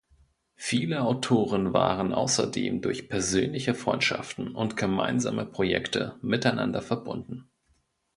[0.55, 7.47] Viele Autoren waren außerdem durch persönliche Freundschaften und gemeinsame Projekte miteinander verbunden.